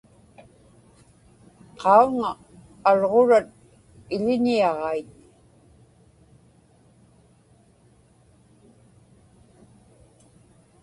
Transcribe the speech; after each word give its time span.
qauna 1.81 2.29
alġurat 2.89 3.47
iḷiñiaġait 4.15 5.09